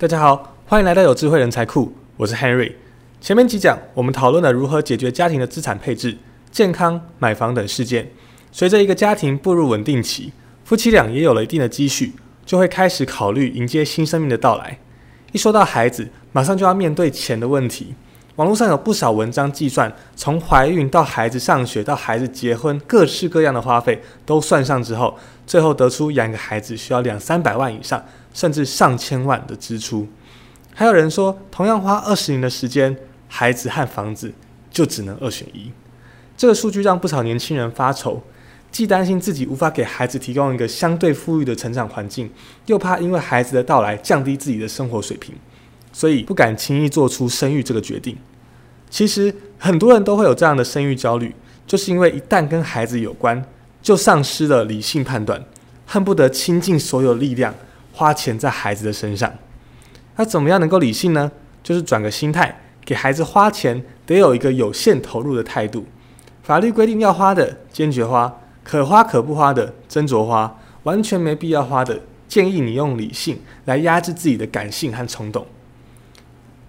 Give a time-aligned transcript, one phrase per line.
[0.00, 2.72] 大家好，欢迎来到有智慧人才库，我是 Henry。
[3.20, 6.16] 前面几讲我们讨论了如何解决家庭的资产配置、
[6.50, 8.10] 健康、买房等事件。
[8.50, 10.32] 随着一个家庭步入稳定期，
[10.64, 12.14] 夫妻俩也有了一定的积蓄，
[12.46, 14.78] 就会开始考虑迎接新生命的到来。
[15.32, 17.94] 一说到孩子，马上就要面对钱的问题。
[18.40, 25.14] 网络上有不少文章计算，从怀孕到孩子上学到孩子结婚，各式各样的花费都算上之后，
[25.46, 28.02] 最后得出养个孩子需要两三百万以上，
[28.32, 30.08] 甚至上千万的支出。
[30.72, 32.96] 还有人说，同样花二十年的时间，
[33.28, 34.32] 孩子和房子
[34.70, 35.70] 就只能二选一。
[36.34, 38.22] 这个数据让不少年轻人发愁，
[38.72, 42.30] 既担心自己无法给孩子提供一个相对富裕的成长环境，
[42.64, 45.34] 又怕因为孩子的到来降低自己的生活水平，
[45.92, 48.16] 所以不敢轻易做出生育这个决定。
[48.90, 51.32] 其实很多人都会有这样的生育焦虑，
[51.64, 53.42] 就是因为一旦跟孩子有关，
[53.80, 55.40] 就丧失了理性判断，
[55.86, 57.54] 恨不得倾尽所有力量
[57.92, 59.32] 花钱在孩子的身上。
[60.16, 61.30] 那怎么样能够理性呢？
[61.62, 65.86] 就是转个心态，给孩子花钱得有一个有限投入的态度。
[66.42, 75.46] 法律规定要花的坚决花，可花可不花的斟酌花，完全没必要花的，建议你用理性来压制自己的感性和冲动。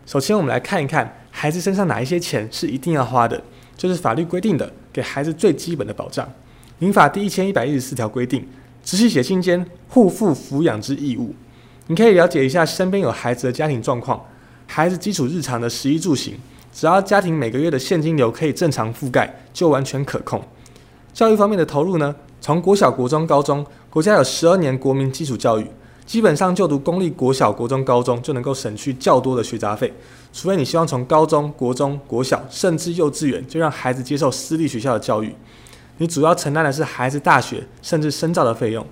[0.05, 1.17] 首先，我们来看一看。
[1.31, 3.41] 孩子身上哪一些钱是一定要花的？
[3.75, 6.29] 就是法律规定的，给孩子最基本的保障。
[6.77, 8.47] 民法第一千一百一十四条规定，
[8.83, 11.33] 直系血亲间互负抚养之义务。
[11.87, 14.23] 你可以了解一下身边有孩子的家庭状况，
[14.67, 16.35] 孩子基础日常的食衣住行，
[16.73, 20.41] 只要家庭每个月的现金流可以正常覆盖，就完全可控。
[21.13, 22.15] 教育方面的投入呢？
[22.39, 25.67] 从国小、国中、高中，国家有十二年国民基础教育。
[26.05, 29.93] 基本上就读公立国小、国中、高中就能够省去较多的学杂费，
[30.33, 35.33] 除非你希望从高中、国中、国小甚至幼稚园就让孩子接受私立学校的教育，
[35.99, 38.85] 你主要承担的是孩子大学甚至深造的费用。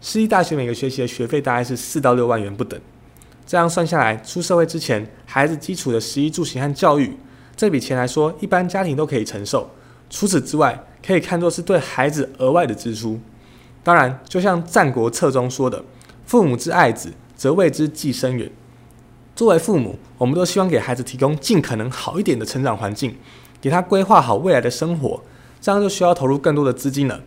[0.00, 2.80] 私立大学每个学期的学费大概是四到六万元不等，
[3.46, 7.16] 这样算下来，出社会之前孩子基础的食衣住行和教育
[7.56, 9.70] 这笔钱来说，一般家庭都可以承受。
[10.10, 13.20] 除此之外，可以看作是对孩子额外的支出。
[13.82, 15.84] 当然，就像《战国策》中说的。
[16.26, 18.50] 父母之爱子，则为之计深远。
[19.36, 23.16] 作为父母，我们都希望给孩子提供尽可能好一点的成长环境，
[23.60, 25.22] 给他规划好未来的生活，
[25.60, 27.20] 这样就需要投入更多的资金了。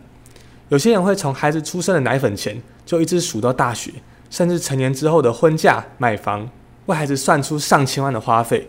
[0.68, 3.90] 有些人会从孩子出生的奶粉钱就一直数到大学，
[4.28, 6.50] 甚至成年之后的婚嫁、买房，
[6.86, 8.68] 为孩子算出上千万的花费。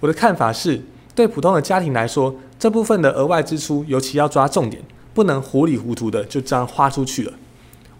[0.00, 0.82] 我的看法是，
[1.14, 4.82] 对普通的家庭来说，这部分的额外支出尤其要抓重点，
[5.12, 7.32] 不能糊里糊涂的就这样花出去了。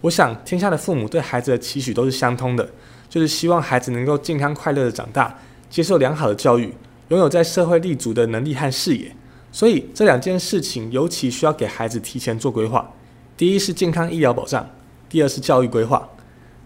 [0.03, 2.69] 我想，天下的父母对孩子的期许都是相通的，
[3.09, 6.73] 就是希望孩子能够健康快乐的长大，接受良好的教育，
[7.09, 9.11] 拥有在社会立足的能力和视野。
[9.51, 12.93] 所以，这两件事情尤其需要给孩子提前做规划。
[13.37, 14.69] 第一是健康医疗保障，
[15.09, 16.06] 第二是教育规划。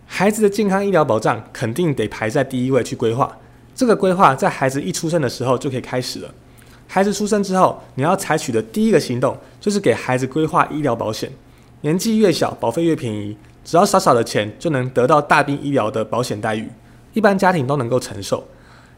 [0.07, 3.39] 孩子的健康医疗保障肯定得排在第一位去规划。
[3.77, 6.35] 这个规划在孩子一出生的时候就可以开始了。
[6.89, 11.31] 孩子出生之后，你要采取的第一个行动就是给孩子规划医疗保险。
[11.83, 16.69] 年纪越小，保费越便宜，只要少少的钱就能得到大病医疗的保险待遇，
[17.15, 18.47] 一般家庭都能够承受。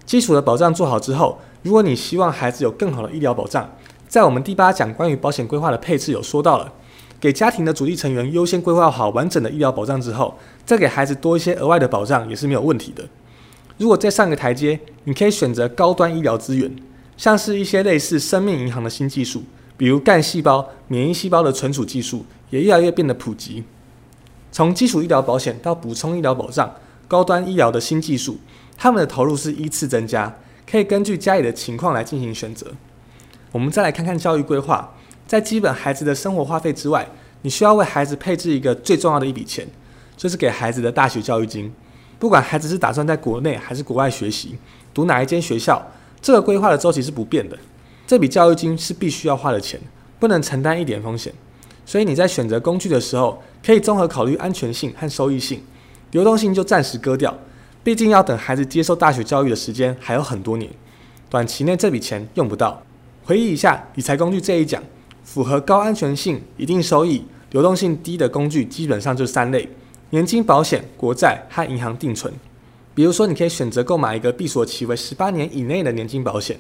[0.05, 3.71] 基础的保障做好之后，如果你希望孩子有更好的医疗保障，
[4.09, 6.73] 在我们第八讲关于保险规划的配置有说到了，
[7.21, 13.05] 给家庭的主力成员优先规划好完整的医疗保障之后，再给孩子多一些额外的保障也是没有问题的。
[13.79, 16.69] 如果再上个台阶，你可以选择高端医疗资源，
[17.17, 19.45] 像是一些类似生命银行的新技术。
[19.77, 23.65] 比如干细胞、免疫细胞的存储技术也越来越变得普及。
[24.53, 26.71] 从基础医疗保险到补充医疗保障、
[27.09, 28.39] 高端医疗的新技术，
[28.77, 30.37] 他们的投入是依次增加，
[30.71, 32.67] 可以根据家里的情况来进行选择。
[33.53, 34.95] 我们再来看看教育规划，
[35.27, 37.09] 在基本孩子的生活花费之外，
[37.41, 39.67] 你需要为孩子配置一个最重要的一笔钱，
[40.15, 41.73] 就是给孩子的大学教育金。
[42.19, 44.59] 不管孩子是打算在国内还是国外学习，
[44.93, 45.83] 读哪一间学校，
[46.21, 47.59] 这个规划的周期是不变的。
[48.07, 49.81] 这笔教育金是必须要花的钱，
[50.21, 51.33] 不能承担一点风险，
[51.93, 55.63] 所以你在选择工具的时候，可以综合考虑安全性和收益性，
[56.13, 57.37] 流动性就暂时割掉。
[57.85, 60.71] 毕竟要等孩子接受大学教育的时间还有很多年，
[61.29, 62.83] 短期内这笔钱用不到。
[63.25, 64.83] 回忆一下理财工具这一讲，
[65.23, 69.69] 符合高安全性、一定收益、流动性低的工具，基本上就三类：
[70.09, 72.33] 年金保险、国债和银行定存。
[72.95, 76.59] 比如说，你可以选择购买一个闭锁期为十八年以内的年金保险。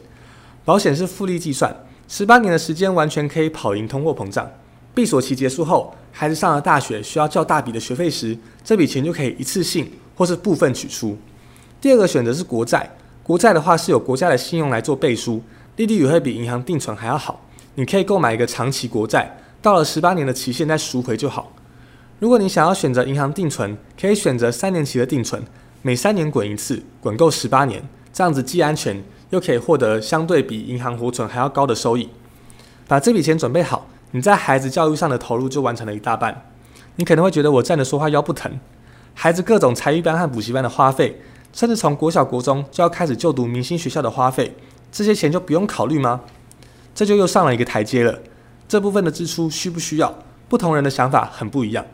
[0.67, 1.75] 保险是复利计算，
[2.07, 4.47] 十八年的时间完全可以跑赢通货膨胀。
[4.95, 11.17] 闭锁期结束后，孩子上了大学需要较大笔的学费时，这笔钱就可以一次性或是部分取出。
[11.81, 12.91] 第二个选择是国债，
[13.23, 15.43] 国债的话是有国家的信用来做背书，
[15.77, 17.41] 利率也会比银行定存还要好。
[17.77, 21.51] 你可以购买一个长期国债，到了十八年的期限再赎回就好。
[22.19, 25.43] 如果你想要选择银行定存，可以选择三年期的定存，
[25.81, 32.11] 每三年滚一次，滚够十八年，这样子既安全又可以获得相对比银行活存还要高的收益。
[32.87, 36.51] 把这笔钱准备好，你在孩子教育上的投入就完成了一大半。
[36.97, 38.61] 你可能会觉得我站着说话腰不疼，
[39.15, 41.21] 孩子各种才艺班和补习班的花费，
[41.53, 44.55] 甚至从国小国中就要开始就读明星学校的花费，
[44.91, 46.21] 这些钱就不用考虑吗？
[46.95, 48.19] 这就又上了一个台阶了。
[48.69, 50.15] 这部分的支出需不需要？
[50.49, 51.85] 不同人的想法很不一样。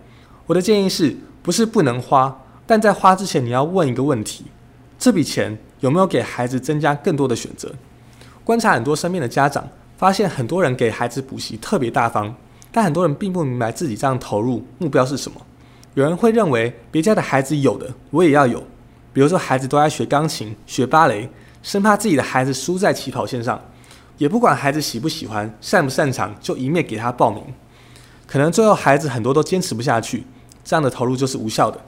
[0.46, 2.36] 我的建议是不是不能花？
[2.66, 4.46] 但在花之前，你要问一个问题：
[4.98, 7.72] 这笔钱有没有给孩子增加更多的选择？
[8.42, 9.68] 观察很多身边的家长，
[9.98, 12.34] 发现很多人给孩子补习特别大方。
[12.70, 15.40] 但很多人并不明白自己这样投入目标是什么。
[15.94, 18.62] 有人会认为别家的孩子有的我也要有，
[19.12, 21.28] 比如说孩子都在学钢琴、学芭蕾，
[21.62, 23.60] 生怕自己的孩子输在起跑线上，
[24.18, 27.42] 也不管孩子喜不喜欢、擅不擅长，就一面给他报名。
[28.26, 30.24] 可能最后孩子很多都坚持不下去，
[30.62, 31.80] 这样的投入就是无效的。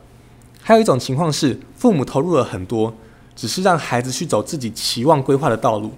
[0.62, 2.92] 还有一种情况是，父母投入了很多，
[3.36, 5.92] 只是让孩子去走自己期望规划的道路，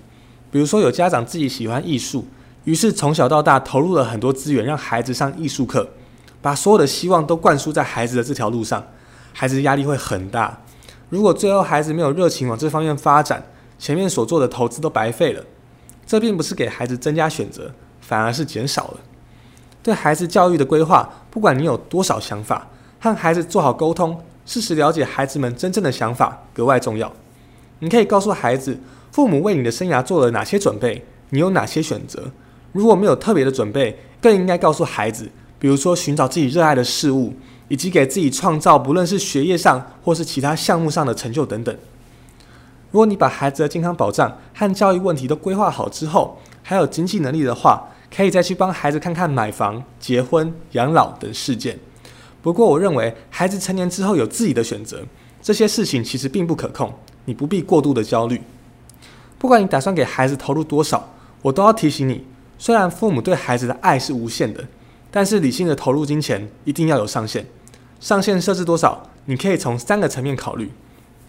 [0.53, 2.25] 比如说有家长自己喜欢艺术。
[2.65, 5.89] 于是从小到大投入了很多资源，让孩子上艺术课，
[6.41, 8.87] 把所有的希望都灌输在孩子的这条路上，
[9.33, 10.63] 孩子压力会很大。
[11.09, 13.43] 如果最后孩子没有热情往这方面发展，
[13.81, 15.43] 前面所做的投资都白费了。
[16.07, 19.01] 这并不是给孩子增加选择，反而是减少了。
[19.83, 22.69] 对孩子教育的规划，不管你有多少想法，
[23.01, 27.13] 和孩子做好沟通，适时了解孩子们真正的想法格外重要。
[27.81, 28.79] 你可以告诉孩子，
[29.13, 32.33] 父母为你的生涯做了哪些准备，你有哪些选择。
[32.73, 35.29] 如果没有特别的准备，更应该告诉孩子，
[35.59, 37.35] 比如说寻找自己热爱的事物，
[37.69, 41.77] 以及给自己创造不论是学业上或是其他项目上的成就等等。
[42.91, 51.79] 如果你把孩子的健康保障和教育问题都规划好之后，还有经济能力的话，可以再去帮孩子看看买房、结婚、养老等事件。
[52.41, 55.03] 不过，我认为孩子成年之后有自己的选择，
[55.43, 56.91] 这些事情其实并不可控，
[57.27, 58.41] 你不必过度的焦虑。
[59.43, 61.13] 不管你打算给孩子投入多少，
[61.43, 62.25] 我都要提醒你。
[62.59, 64.69] 虽然父母对孩子的爱是无限的，
[65.11, 67.45] 但是理性的投入金钱一定要有上限。
[67.99, 69.11] 上限设置多少？
[69.25, 70.71] 你可以从三个层面考虑。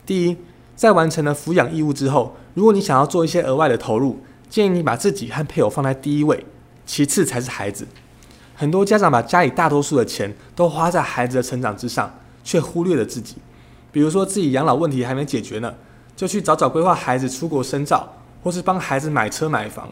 [0.05, 0.37] 第一，
[0.75, 6.45] 在完成了抚养义务之后，如果你想要做一些额外的投入，建议你把自己和配偶放在第一位，
[6.85, 7.87] 其次才是孩子。
[8.53, 13.37] 很多家长把家里大多数的钱都花在孩子的成长之上，却忽略了自己。
[13.91, 15.73] 比如说自己养老问题还没解决呢，
[16.15, 18.07] 就去早早规划孩子出国深造，
[18.43, 19.89] 或是帮孩子买车买房。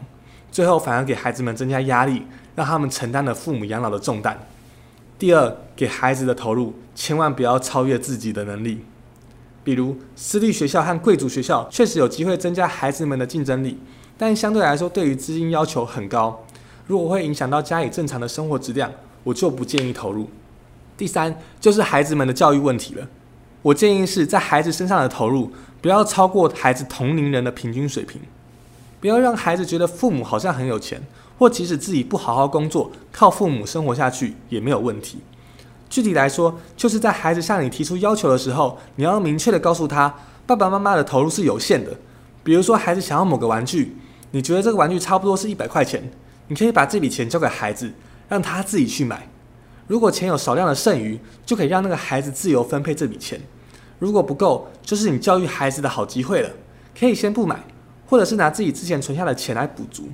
[0.50, 2.22] 最后反而给孩子们增加压力，
[2.54, 4.38] 让他们承担了父母养老的重担。
[5.18, 8.84] 第二，给孩子的投入千万不要超越自己的能力。
[9.64, 13.78] 比如私立学校和贵族学校确实有机会增加孩子们的竞争力，
[14.18, 16.44] 但相对来说对于资金要求很高，
[16.86, 18.90] 如果会影响到家里正常的生活质量，
[19.22, 20.28] 我就不建议投入。
[20.96, 23.08] 第三，就是孩子们的教育问题了。
[23.62, 25.50] 我建议是在孩子身上的投入
[25.82, 28.22] 不要超过孩子同龄人的平均水平。
[29.00, 31.02] 不要让孩子觉得父母好像很有钱，
[31.36, 35.18] 或即使自己不好好工作，靠父母生活下去也没有问题。
[35.90, 40.14] 具体来说，就是在孩子向你提出要求的时候，你要明确的告诉他，
[40.46, 41.90] 爸爸妈妈的投入是有限的。
[42.44, 43.96] 比如说，孩子想要某个玩具，
[44.30, 46.10] 你觉得这个玩具差不多是一百块钱，
[46.46, 47.92] 你可以把这笔钱交给孩子，
[48.28, 49.28] 让他自己去买。
[49.88, 53.40] 如果钱有少量的剩余，就可以让那个孩子自由分配这笔钱。
[54.02, 56.50] 如果不够，就是你教育孩子的好机会了，
[56.98, 57.62] 可以先不买。
[58.08, 60.08] 或者是拿自己之前存下的钱来补足，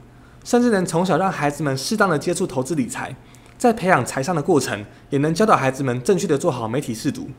[0.44, 3.16] 甚至能从小让孩子们适当的接触投资理财，
[3.56, 7.30] 在培养财商的过程，也能教导孩子们正确的做好媒体试读，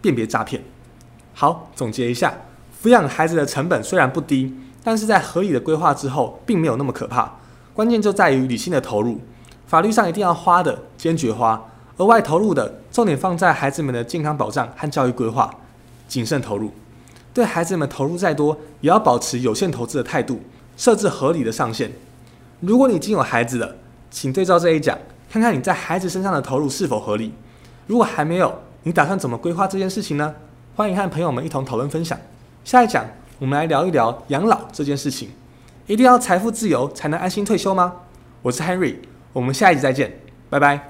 [0.00, 0.64] 辨别诈骗。
[1.34, 2.32] 好，总结一下，
[2.82, 7.30] 抚养孩子的成本虽然不低，但是在合理的规划之后，并没有那么可怕。
[7.74, 9.20] 关键就在于理性的投入，
[9.66, 11.62] 法律上一定要花的坚决花，
[11.98, 15.54] 额外投入的重点放在孩子们的健康保障和教育规划，
[16.10, 16.72] 谨慎投入。
[17.32, 20.40] 对孩子们投入再多，也要保持有限投资的态度，
[20.76, 21.92] 设置合理的上限。
[22.58, 23.76] 如果你已经有孩子了，
[24.10, 24.98] 请对照这一讲，
[25.30, 27.32] 看看你在孩子身上的投入是否合理。
[27.86, 30.34] 如果还没有，你打算怎么规划这件事情呢？
[30.74, 32.18] 欢迎和朋友们一同讨论分享。
[32.64, 33.06] 下一讲
[33.38, 35.30] 我们来聊一聊养老这件事情。
[35.86, 37.92] 一定要财富自由才能安心退休吗？
[38.42, 38.96] 我是 Henry，
[39.32, 40.89] 我们下一集再见，拜拜。